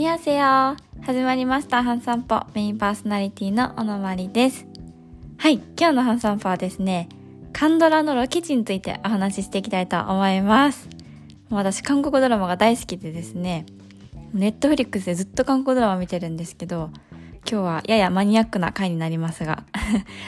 [0.00, 4.66] にゃせよ始まりましたハン散歩メインパーソナリティの小野まりです
[5.36, 7.06] はい今日のハン散歩はですね
[7.52, 10.88] カンドラのロケ地についてお話ししていきたいと思います
[11.50, 13.66] 私韓国ドラマが大好きでですね
[14.32, 16.88] ネットフリックスでずっと韓国ドラマ見てるんですけど
[17.46, 19.64] 今日はややマニアックな回になりますが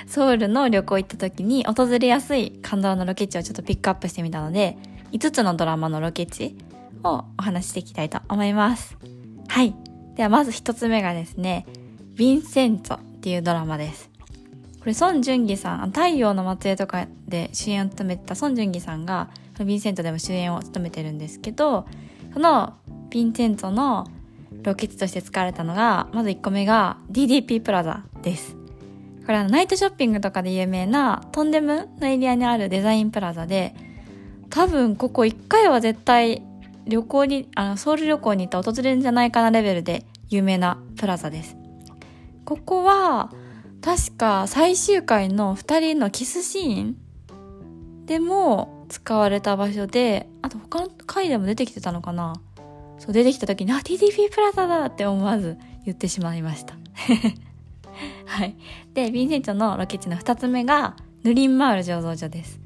[0.06, 4.76] ソウルの旅行行った時に訪れやすいカンドラのロケ地をちょっとピックアップしてみたので
[5.12, 6.58] 5つのドラマのロケ地
[7.04, 8.98] をお話ししていきたいと思います
[9.52, 9.74] はい。
[10.16, 11.66] ではまず一つ目がですね、
[12.16, 14.08] ヴィンセンツォっていうドラマです。
[14.80, 19.28] これ、孫淳義さん、太陽の末裔とかで主演を務めてた孫淳義さんが、
[19.58, 21.84] ヴィンセントでも主演を務めてるんですけど、
[22.32, 22.78] その
[23.10, 24.06] ヴィンセントの
[24.62, 28.56] ロケ地として使われたのが、まず1個目が DDP プラザです。
[29.26, 33.74] これはナイトショッピングとかで有名なトンデムのエリアにあるデザインプラザで、
[34.48, 36.42] 多分ここ1回は絶対
[36.86, 41.56] 旅行に、あの、ソウル旅行に行った訪れるんじゃないかなレベルで有名なプラザです。
[42.44, 43.30] ここは、
[43.80, 46.96] 確か最終回の二人のキスシーン
[48.06, 52.34] でも使われた場所で、あと他の回でも出てきてたのかな
[52.98, 56.74] そう、出てきた時に、あ、TDP プラザだって思わず言ってしまいました。
[58.26, 58.56] はい。
[58.94, 62.60] で、ヴィンセントのロケ地の二つ目が、ヌリンマール醸造所です。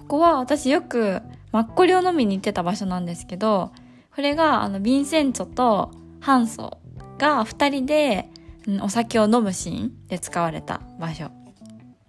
[0.00, 1.22] ここは私よく
[1.52, 3.72] マッコリを飲みに行ってた場所なんですけど、
[4.14, 6.78] これが、あの、ヴィンセンツォとハンソ
[7.18, 8.28] が二人で、
[8.68, 11.30] ん、お酒を飲むシーンで使われた場所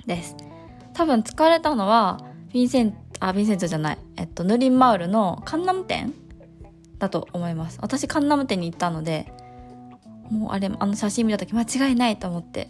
[0.05, 0.35] です。
[0.93, 2.19] 多分使われたのは、
[2.53, 3.97] ヴィンセン、あ、ヴィンセントじゃない。
[4.17, 6.13] えっと、ヌリンマウルのカンナム店
[6.99, 7.79] だと思います。
[7.81, 9.33] 私カンナム店に行ったので、
[10.29, 12.69] もうあれ、あの写真見た時間違いないと思って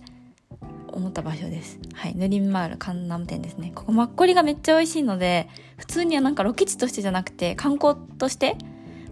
[0.93, 1.79] 思った場所です。
[1.93, 2.15] はい。
[2.15, 3.71] ヌリンマール観南店ですね。
[3.73, 8.57] ここマッコリがめっちゃ美味しいので、普通にはなんかロケ地としてじゃなくて、観光として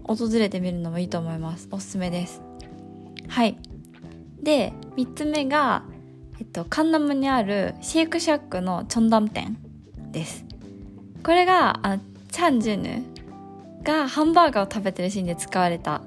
[0.04, 1.68] 訪れてみるのもいいと思います。
[1.70, 2.42] おすすめです。
[3.28, 3.58] はい。
[4.42, 5.84] で、3つ目が、
[6.38, 9.56] えっと、カンナムにあるシェイクシャックのチョンダム店
[10.10, 10.44] です。
[11.22, 13.04] これが、あの、チャンジュヌ
[13.82, 16.02] がハンバーガーを食べてるシーンで使われた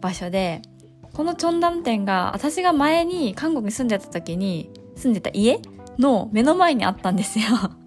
[0.00, 0.62] 場所で、
[1.12, 5.60] このチョンダム店が私が前に韓国に住んでた時に住んでた家
[5.98, 7.46] の目の前にあったんですよ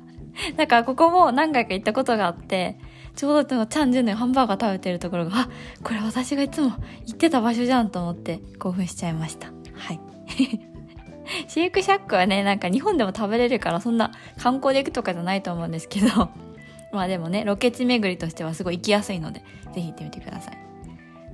[0.58, 2.78] だからここも何回か行ったことがあって、
[3.16, 5.50] ちょうどチャンジュのハンバーガー食べてるところが、あ、
[5.84, 6.70] これ私がいつも
[7.06, 9.48] 行ってた場所じゃんと思って興奮しちゃいました。
[9.76, 10.00] はい。
[11.48, 16.30] シェイクシャックはね、なんか日本でも食べれるからそんな観光で行くとかじゃないと思うんですけど、
[16.92, 19.44] まあでもね、ロケ地巡りとしてはすごい行きやすいので、
[19.74, 20.58] ぜひ行ってみてください。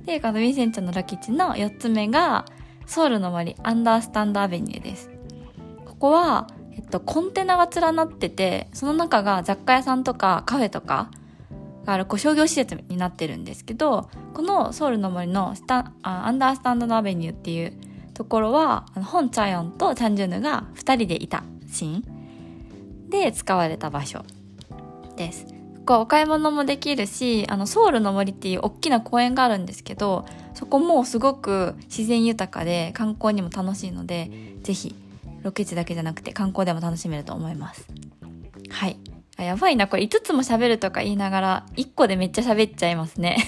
[0.04, 2.44] で、このヴィンセントのロケ地の4つ目が、
[2.86, 5.17] ソウルの森アンダースタンドアベニューです。
[5.98, 11.10] ここは、えっと、コンテナが連なってて、その中が雑貨屋さんとかカフェとか
[11.84, 17.72] があるこう商業施設になってるんですけど、このソウルの森のスタアンダースタンドのアベニューっていう
[18.14, 24.24] ところは、あの本チャヨンとチャンジュヌが二人でいたシーンで使われた場所
[25.16, 25.46] です。
[25.84, 34.30] ここお買い物もできるし、あの、ソウルの森っていう大きな公園があるんですけど、そこもすごく自然豊かで観光にも楽しいので、
[34.62, 34.94] ぜひ
[35.48, 37.86] ロケ地だけじゃなくて観光でも楽しめると思います。
[38.70, 38.98] はい。
[39.36, 43.38] あやばいな、これ5つも喋るとか言いながら、1個でめっちゃ喋っちゃいますね。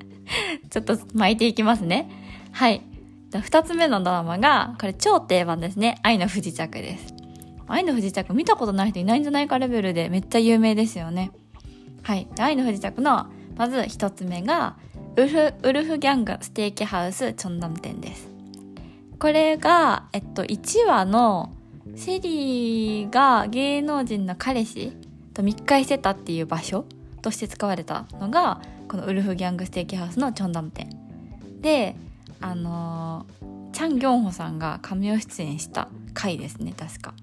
[0.70, 2.10] ちょっと巻いていきますね。
[2.52, 2.82] はい。
[3.30, 5.98] 2つ目のドラマが、これ超定番ですね。
[6.02, 7.14] 愛の不時着です。
[7.66, 11.32] 愛の不時着見たことない人いないんじゃないかレベルでめっちゃ有名ですよね。
[12.02, 12.28] はい。
[12.38, 13.26] 愛の不時着の、
[13.56, 14.76] まず1つ目が、
[15.16, 18.33] ウルフ、ウルフギャングステーキハウスチョンダム店です。
[19.24, 21.50] これが、えっと、1話の
[21.96, 24.92] セリーが芸能人の彼氏
[25.32, 26.84] と密会してたっていう場所
[27.22, 30.90] として使われたのが、このウルフギャングステーキハウスのチョンダム店。
[31.62, 31.96] で、
[32.42, 37.14] あのー、チャン・ギョンホさんがカメオ出演した回ですね、確か。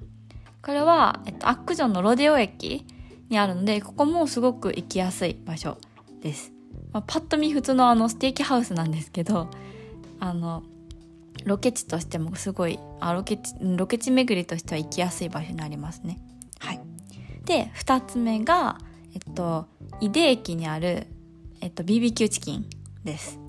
[0.64, 2.84] これは、えっと、アックジョンのロデオ駅
[3.30, 5.78] にあるので、ここもすごく行きやすい場所
[6.24, 6.52] です。
[6.94, 9.52] まあ、パッと見普通のあのステーキハウスなんですけど、
[10.20, 10.64] あの、
[11.46, 16.20] ロケ地としてもすごいあロケ地ロケ地巡りとしては行きやすい場所になりますね。
[16.60, 16.82] はい。
[17.46, 18.78] で2つ目が
[19.14, 19.68] えっと
[20.00, 21.08] 井出駅にある、
[21.62, 22.66] えっと、BBQ チキン
[23.04, 23.40] です。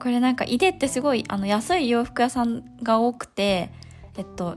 [0.00, 3.70] これなんか井出ってすごいあの安い洋服屋さんが多くて
[4.16, 4.56] えっと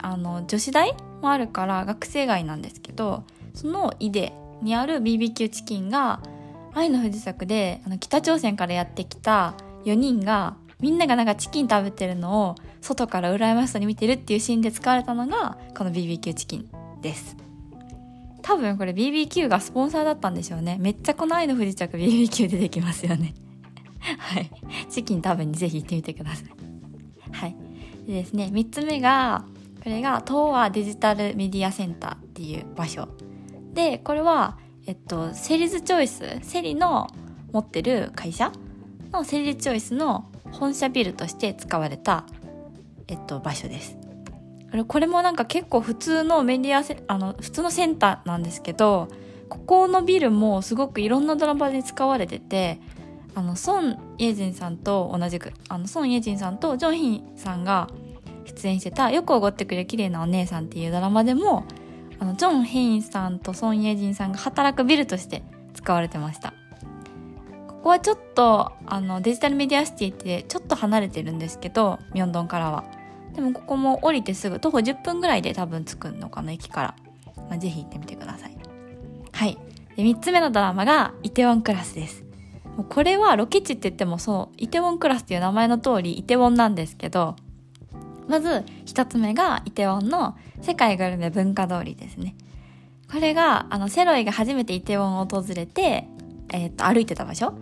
[0.00, 3.24] あの女子大もあるから学生街なんですけど
[3.54, 4.32] その井出
[4.62, 6.20] にある BBQ チキンが
[6.74, 9.54] 愛の富士作であの北朝鮮からやってきた
[9.84, 16.68] 4人がみんながなんかチキン食べてるのを外から羨ましそうに見てるっていうシーンで使われたのがこの BBQ チキン
[17.00, 17.38] です。
[18.42, 20.76] 多分これ BBQ がスポンサーだったんでしょうね。
[20.78, 23.32] めっちゃこの愛の不時着 BBQ 出てきますよね。
[24.18, 24.50] はい。
[24.90, 26.50] チキン食べにぜひ行ってみてください。
[27.32, 27.56] はい。
[28.06, 29.46] でですね、3つ目が、
[29.82, 33.08] これが東和デジタルメディアセンターっていう場所。
[33.72, 37.06] で、これは、えっと、セリズチョイス、セリの
[37.52, 38.52] 持ってる会社
[39.10, 42.24] のセリズチョイスの本社ビルとして使われた、
[43.08, 43.96] えっと、場所です。
[44.88, 49.08] これもなんか結構普通のメディアセ、あの、普通のセンターなんですけど、
[49.48, 52.80] ここのビルもすごくいろんなドラマで使われてて、
[53.36, 57.88] あの、ソン・イェジンさんと同じく、あの、ソン・イェジンさんとジョンヒンさんが
[58.46, 61.64] 出演してた、よくおごってくれる綺麗なお姉さんっていうドラマでも、
[62.18, 65.42] あの、ジョン・ヒンさんとソン・イェジンさんが働くビルとして
[65.74, 66.54] 使われてました。
[67.84, 72.84] ここはちょっと、あの、デジタルメディアシティってちょっと離れてるんですけど、ミョンドンからは。
[73.34, 76.94] でもここも降りてすぐ、徒歩10分ぐらいで多分着くのかな、駅から。
[77.50, 78.56] まあ、ぜひ行ってみてください。
[79.32, 79.58] はい。
[79.96, 82.24] で、3つ目のドラマが、イテウォンクラスです。
[82.78, 87.36] もうこれはロケ地って言ってもそう、イテウォンクラスっていう名前の通り、イテウォンなんですけど、
[88.28, 92.34] まず、一つ目がイテウォンの世界グルメ文化通りですね。
[93.12, 96.08] これが、あの、セロイが初めてイテウォンを訪れて、
[96.50, 97.52] えー、っと、歩いてた場所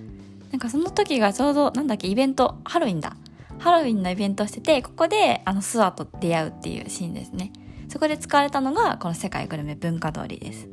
[0.53, 3.17] なんかその時がちょうど、なんだっけ、イベント、ハロウィンだ。
[3.59, 7.53] ハロウィンのイベントしてて、ここで、あの、スワと出会うっていうシーンですね。
[7.89, 10.69] そこで使われたのが、この世界グルメ文化通りです。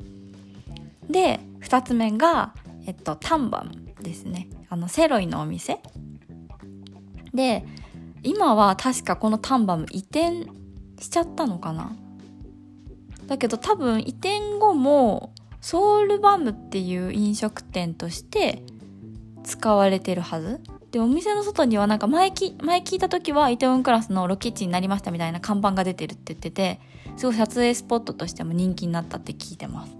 [1.09, 2.53] で、二つ目が、
[2.85, 4.49] えっと、タンバンですね。
[4.69, 5.79] あの、セロイのお店。
[7.33, 7.65] で、
[8.23, 10.47] 今は確かこのタンバム移転
[10.99, 11.95] しちゃったのかな
[13.27, 18.63] だけど多分移転後もソウルバムっていう飲食店として
[19.49, 20.59] 使われてるはず？
[20.91, 26.79] でお店の外にはなんか前き前聞いた時はイテウォンクラスのロケ地になりましたみたいな看板が出てるって言ってて
[27.17, 29.95] すごい撮影スポットとしても人気になったって聞いてます。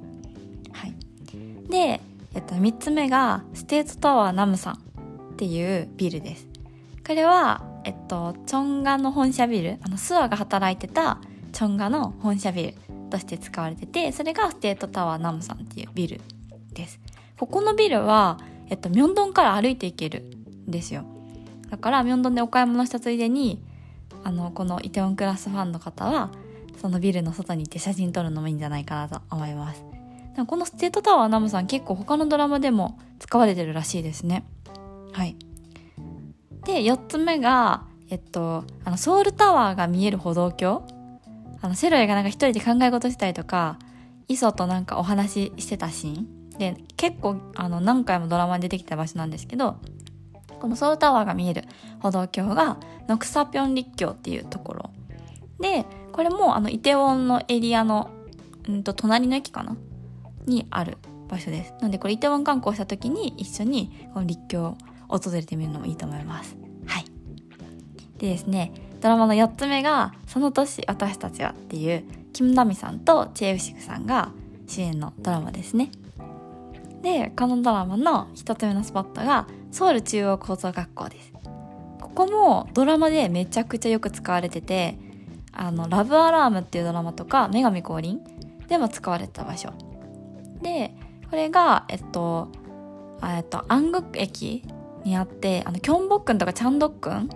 [0.71, 0.95] はい、
[1.69, 2.01] で、
[2.33, 4.77] えっと、3つ目がステートタワーナムサンっ
[5.35, 6.47] ていうビルです。
[7.05, 11.19] これはえっと、チョンガの本社ビル、あの、スワが働いてた
[11.53, 12.73] チョンガの本社ビル
[13.09, 16.21] として使われてて、それがステートタワーナムサンっていうビル
[16.73, 16.99] です。
[17.37, 18.37] ここのビルは、
[18.69, 20.23] えっと、ミョンドンから歩いていける
[20.67, 21.03] んですよ。
[21.69, 23.61] だから、ミョンドンでお買い物したついでに、
[24.23, 26.31] あの、このイテウォンクラスファンの方は、
[26.81, 29.83] そのビルの外に行って写真撮るのもいいんじゃないかなと思います。
[30.47, 34.45] このステートタワーナムさん結構他のドラマでも使われてるらしいですね。
[35.11, 35.35] はい。
[36.65, 40.85] で、4つ目が、えっと、あの、ソウルタワーが見える歩道橋
[41.61, 43.77] あの、セロイがなんか一人で考え事したりとか、
[44.27, 49.77] イソとなんかお話ししてたシーンで、結構、あの、何回もドラマに出てきた場所なんですけど、
[50.59, 51.63] このソウルタワーが見える
[52.01, 52.77] 歩道橋が、
[53.07, 54.89] ノクサピョン立橋っていうところ。
[55.61, 58.09] で、これも、あの、イテウォンのエリアの、
[58.67, 59.77] うんと、隣の駅かな？
[60.45, 60.97] にある
[61.29, 61.73] 場所です。
[61.79, 64.75] なんで、これイテウォン観光した時に一緒に、この立橋
[65.07, 66.57] 訪れてみるのもいいと思います。
[66.85, 67.05] はい。
[68.17, 72.03] でですね、ドラマの4つ目が、その年私たちはっていう、
[72.33, 74.31] キム・ナミさんとチェ・ウシクさんが
[74.67, 75.89] 主演のドラマですね。
[77.01, 81.33] で、このドラマの1つ目のスポットが、ソウル中央高等学校です。
[82.01, 84.97] ここもドラマでめちゃくちゃよく使われてて、
[85.51, 88.21] あの、ラブアラームっていうドラマとか、女神降臨
[88.67, 89.71] でも使われてた場所。
[90.61, 90.93] で、
[91.29, 92.49] これが、えっと、
[93.23, 94.63] えっと、安国駅
[95.03, 97.29] にあって、あの、キョンボックンとかチャンドックン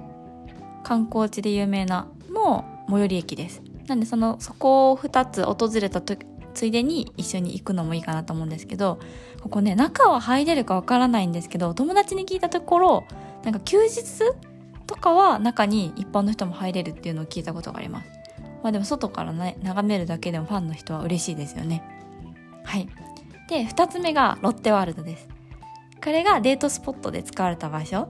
[0.83, 3.61] 観光地で有名なの最寄り駅です。
[3.88, 6.15] なんでその、そこを2つ訪れたと
[6.53, 9.00] ついでに一緒に行くのもいいかなと思うんですけど、
[9.41, 13.03] ここね、中は入れるかわからないんですけど、友達に聞いたところ、
[13.43, 14.03] なんか休日
[14.88, 18.10] とかは中に一般の人も入れるっていうのを聞いたことがあります。
[18.63, 21.83] まあでも外からね、眺めるだけでもファンの人は嬉しいですよね。
[22.63, 22.88] はい。
[23.50, 25.27] で、二つ目がロッテワールドです。
[26.03, 28.07] これがデートスポットで使われた場所。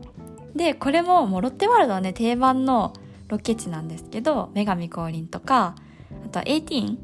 [0.56, 2.94] で、これももうロッテワールドはね、定番の
[3.28, 5.76] ロケ地なんですけど、女神降臨とか、
[6.26, 6.98] あとは18っ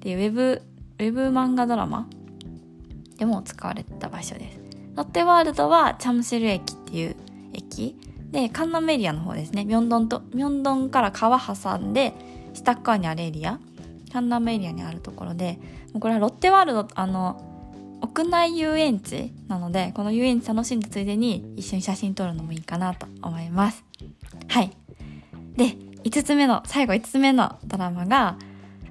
[0.00, 0.62] ていうウェブ、
[0.98, 2.08] ウェブ漫画ドラマ？
[3.18, 4.60] でも使われた場所です。
[4.94, 7.16] ロッテワールドはチャムシル駅っていう
[7.52, 7.96] 駅
[8.30, 9.64] で、カンナムエリアの方ですね。
[9.64, 12.12] ミョンドンと、ミョンドンから川挟んで、
[12.52, 13.58] 下側にあるエリア、
[14.12, 15.58] カンナムエリアにあるところで、
[15.92, 23.84] もうこれはロッテワールド、あの、屋内遊園地なので、この遊園地楽しんでついでに一緒に写真撮るのもいいかなと思います。
[24.48, 24.70] はい。
[25.56, 28.36] で、5つ目の、最後5つ目のドラマが、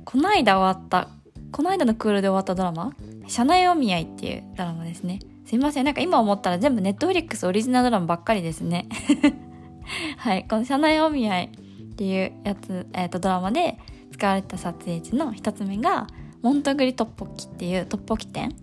[0.06, 1.10] この間終わった、
[1.54, 2.94] この間のクールで終わったドラマ
[3.28, 5.20] 社内お見合いっていうドラマですね。
[5.46, 5.86] すいません。
[5.86, 8.90] なんか今思ったら全部ネットフリックスオリジナルドラマばっかりですね。
[10.18, 10.46] はい。
[10.50, 13.78] この社内お見合いっていうやつ、え、ー、と、ドラマで
[14.12, 16.08] 使われた撮影地の1つ目が、
[16.42, 18.56] モントグリトッポッキっていうトッポッキ店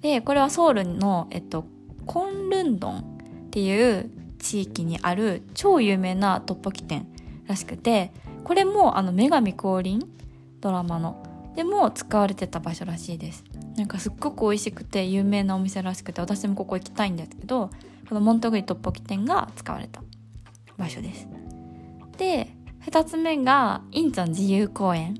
[0.00, 1.64] で、これはソウルの、えっと、
[2.06, 3.02] コンルンドンっ
[3.50, 7.06] ていう地域にある超有名なトッポギ店
[7.46, 8.12] らしくて
[8.44, 10.00] これもあの女神降臨
[10.60, 11.22] ドラマの
[11.56, 13.42] でも使われてた場所らしいです。
[13.76, 17.70] なんかすっごく美味しくて有名なお店らしくて私もここ行きたいんですけど
[18.08, 20.02] このモントグリトッポギ店が使われた
[20.76, 21.26] 場所です。
[22.18, 22.48] で
[22.84, 25.14] 2つ目がインチョン自由公園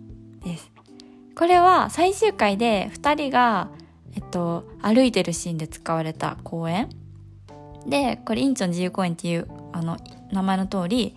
[0.45, 0.71] です。
[1.35, 3.71] これは最終回で2人が、
[4.15, 6.91] えっと、歩いてるシーンで使われた公園。
[7.87, 9.97] でこれインチョン自由公園っていうあの
[10.33, 11.17] 名前の通り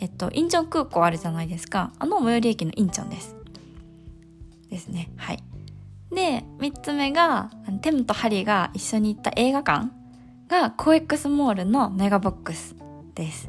[0.00, 1.92] えっとインチョン空港あるじゃないですか。
[1.98, 3.41] あの最寄り駅のインチョンです。
[4.72, 5.10] ですね。
[5.16, 5.44] はい。
[6.10, 7.50] で3つ目が
[7.82, 9.90] テムとハリが一緒に行った映画館
[10.48, 12.74] がコーエックスモールのメガボックス
[13.14, 13.48] です。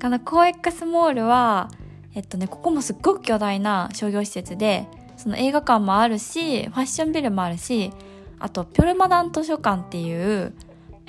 [0.00, 1.70] このコーエックスモールは
[2.14, 4.86] えっとねここもすっごく巨大な商業施設で
[5.16, 7.90] その映画館もあるしファッションビルもあるし
[8.38, 10.54] あとピョルマダン図書館っていう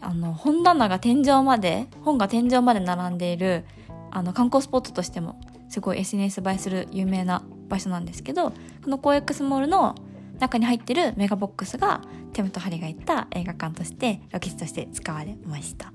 [0.02, 3.66] あの本棚が天井まで本が天井まで並んでいる
[4.12, 8.56] あの観光スポットとしてもすごい SNS 映えする有名な場所なんですけどこ
[8.88, 9.96] のコーエックスモールの
[10.40, 12.02] 中に入ってるメガボックスが
[12.34, 15.94] テムとハリが行った映画館としてロケ地として使われました。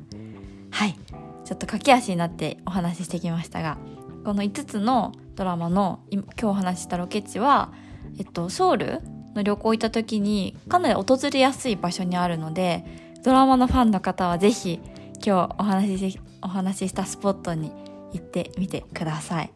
[0.70, 0.96] はい。
[1.50, 3.76] ちょっと駆け足になってお話ししてきましたが
[4.24, 7.72] この5つのドラマの今日お話ししたロケ地は、
[8.20, 9.00] えっと、ソウル
[9.34, 12.84] の旅行行った時にかなり訪れやすい場所にあるので
[13.24, 14.78] ドラマのファンの方はぜひ
[15.14, 17.72] 今日お話しお話ししたスポットに
[18.12, 19.50] 行ってみてください。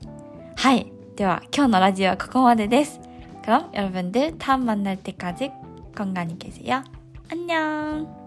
[0.56, 0.93] はい。
[1.15, 3.00] では今日のラジオはここまでです
[3.43, 5.51] 그럼 여러분들 다음 만날 때까지
[5.95, 6.83] 건강히 계세요.
[7.31, 8.23] 안녕!